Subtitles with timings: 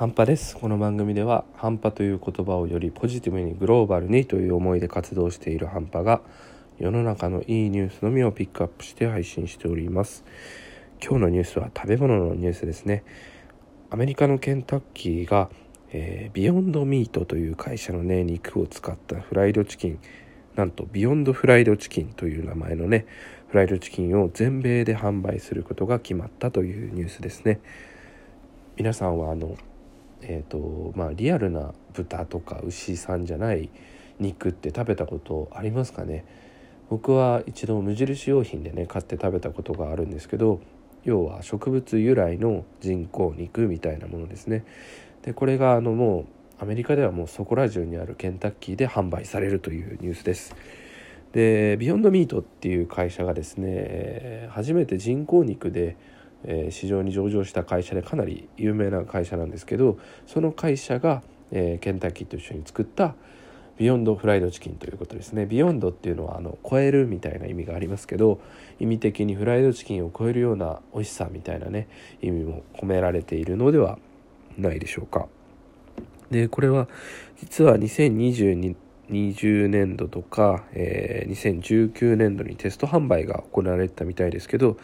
[0.00, 0.56] 半端です。
[0.56, 6.22] この番組では半端という言葉をよりポジティブにグローバルにという思いで活動している半端が
[6.78, 10.24] 世の中のいいニュースのみをピックアップして配信しております。
[11.02, 13.04] 今日のニュースは食べ物のニュースですね。
[13.90, 15.50] アメリカのケンタッキーが、
[15.92, 19.98] えー、 Beyond Meat という会社のね肉を使ったフライドチキン
[20.56, 23.04] なんと Beyond Fried Chicken という名前のね
[23.48, 27.60] フライドチキンを全米で販売することが決まったというニュースですね。
[28.78, 29.58] 皆さんはあの
[30.22, 33.70] えーとまあ、リアルな豚とか牛さんじゃない
[34.18, 36.24] 肉って食べたことありますかね？
[36.88, 40.60] 僕は一度無印良品でね買って食べたことがあるんですけど
[41.04, 44.64] 要は植物由来の人工肉みたいなものですね。
[45.22, 50.54] でこれがあのもうアメリカではもうそこら中にあるケンタッキーで販売されるというニュースです。
[51.32, 55.96] でビヨンドミートっていう会社がですね初めて人工肉で
[56.44, 63.14] えー、市場に上場した会社でかなり有名な会社なんですけどその会社が、えー、ケンタッキーと一緒に作った
[63.78, 65.46] Beyond Fried Chicken ということですね。
[65.46, 68.38] Beyond っていうのはあの超えるみたいな意味がありますけど
[68.78, 71.88] 意味的にフライドチキンを超えるような美味しさみたいなね
[72.20, 73.98] 意味も込められているのでは
[74.58, 75.28] ないでしょうか。
[76.30, 76.88] でこれは
[77.36, 78.76] 実は2022
[79.10, 84.78] 20年度とか、えー、2019年度にテスト販売が行われてたみたいですけど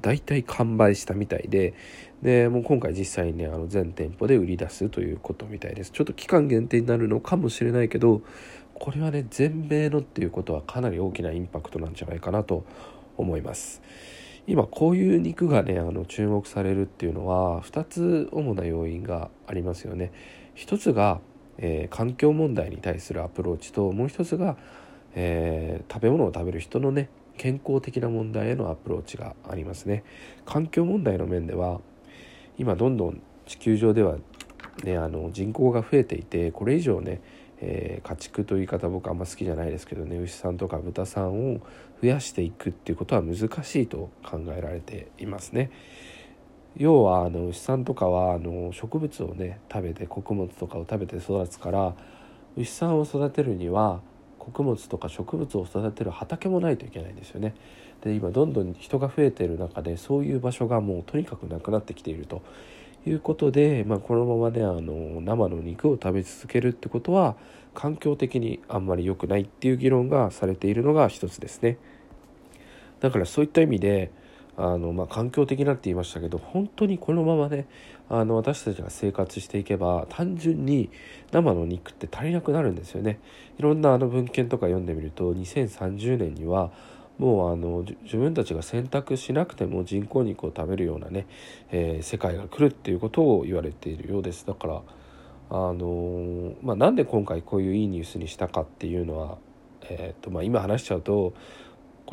[0.00, 1.74] 大体完売したみたいで
[2.22, 5.90] でもう今回実際にねあの全店舗で売り出すということみたいです。
[5.90, 8.22] ちょっと期間限定になるのかもしれないけど
[8.74, 12.64] これはね全米のっていうことはかなり大きなインパクトなんじゃないかなと
[13.16, 13.82] 思います。
[14.46, 20.12] 今こういう肉がねあの注目されるっていうのは2つ主な要因がありますよね。
[20.54, 21.20] 一つが
[21.62, 24.56] えー、環境問題に対するアプローチともう一つが、
[25.14, 30.04] えー、食べ物を食べる人のね健康的な問題へのアプローチがありますね
[30.44, 31.80] 環境問題の面では
[32.58, 34.16] 今どんどん地球上では、
[34.84, 37.20] ね、あの人口が増えていてこれ以上ね、
[37.60, 41.60] えー、家畜という言い方僕あんま好きじゃないですけどね牛さんとか豚さんを
[42.02, 45.70] 増やしていくっていうことは難しいと考えられていますね。
[46.76, 51.94] 要はあの牛さんとかはあの植物をね食べて穀物とかを食べて育つから
[52.56, 54.00] 牛さんを育てるには
[54.38, 57.54] 穀物とか植物を育てる畑もないといけないんですよね。
[58.02, 62.42] で今どんどん人が増えている中でそういう場所がもうとにかくなくなってきていると
[63.06, 67.36] いうことで、まあ、このままねあの生の肉を食べ続けるってことは
[67.74, 71.78] 環境的にあんまり良くないっていう議論がされているのが一つですね。
[73.00, 74.10] だからそういった意味で
[74.56, 77.66] あの、まあ、環境的なって言いましたけど本当にこのままね
[78.08, 80.90] あの私たちが生活していけば単純に
[81.30, 83.20] 生の肉って足りなくなるんですよね。
[83.58, 86.70] いろんなあの文献とか読んでみると2030年には
[87.18, 91.26] もうあの自分たちが選択しなくても人工肉を食べるようなね、
[91.70, 94.46] えー、世界が来るっていうことを言われているようです。
[94.46, 94.82] だから
[95.50, 99.38] あの、まあ、なんで今回こういういいニュースにしたかっていうのは、
[99.82, 101.34] えーとまあ、今話しちゃうと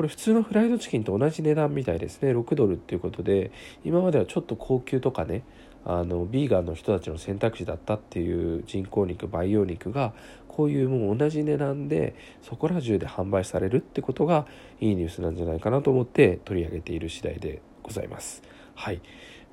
[0.00, 3.50] これ普通のフライドチキンと同じ値段みたいですね6ドルっていうことで
[3.84, 5.42] 今まではちょっと高級とかね
[5.84, 10.14] あのビーガンの人たちの選択肢だったっていう人工肉培養肉が
[10.48, 14.46] こういうもう同じ値段でそこら中で販売されるってことが
[14.80, 18.42] いいニュースなんじゃないかなと思って取り上げている次第でございます。
[18.74, 19.02] はい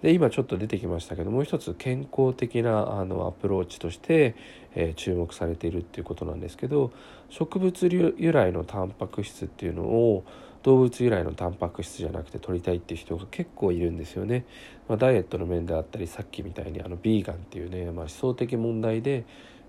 [0.02, 4.36] で今ちょっと出てきましたけどもう一つ健康的なあのアプローチとして、
[4.76, 6.92] えー、注目されているっていうことなんですけど
[7.30, 10.24] 植物由来のタンパク質っていうのを
[10.64, 14.46] 動物由来のタンパク質じゃなくて取りたいっていう人が結構いるんですよね。
[14.90, 19.26] まあ、ダイエットの面であったりさっきみたいにあのビーガンっていうね、まあ、思想的問題で、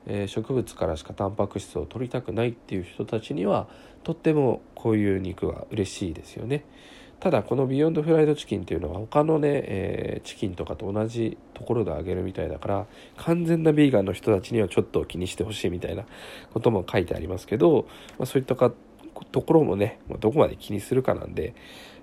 [0.06, 3.68] えー、植物からしかタンパク質を取りたくないっていう人たちには
[4.02, 6.64] とってもこういう肉は嬉しいですよね。
[7.20, 12.86] ただこのビヨンドフライドチキンっていうのは他のね、えー、チキンとかと同じところで揚げるみたいだから
[13.16, 16.04] 完全なビーガンの人たちにはちょっと気にしてほしいみたいな
[16.52, 18.72] ことも書いてありますけど、まあ、そういったか
[19.32, 21.54] ところもね、まあ、どこまで気にするかなんで、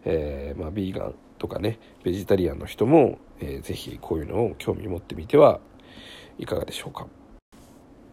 [0.03, 5.61] えー、まあ、ビーガンとかねベジタリアンの人も、えー、ぜひこういうのを興味持ってみては
[6.37, 7.07] いかがでしょうか。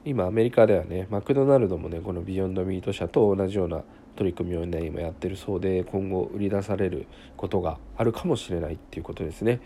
[0.04, 3.84] 今アメリカではねマクドナルドもねこのビヨンドミート社と同じような
[4.16, 7.06] 取り組みをね今やってるそうで今後売り出される
[7.36, 9.60] ことがあるかもしれないっていうことですね。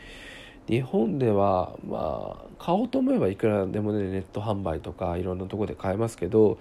[0.69, 6.59] 日本ではまあ買おうと思えばいくらでもねネット販売とかいろんなとこで買えますけど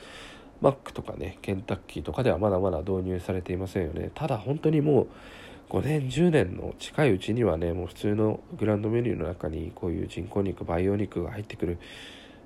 [0.61, 5.07] マックとかねケンタッキーとかではまだまだ導入されていませんよねただ本当にもう
[5.69, 11.79] 5年10年の近いうちにはねもう普通のグランドメニューの中にこういう人工肉培養肉が入ってくる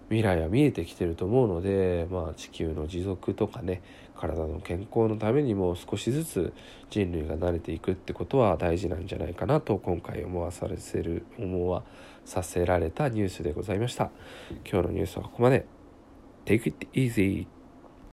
[0.10, 3.82] 未来は見えてきてると思うので、まあ、地球の持続とかね
[4.16, 6.54] 体の健康のためにも少しずつ
[6.90, 11.84] 人類が慣れていくってことは大事なんじゃないかなと今回思わさせる思わ
[12.26, 14.12] させられたニュースでございました。
[14.70, 15.66] 今日のニュースはここまで。
[16.46, 17.59] Take it easy!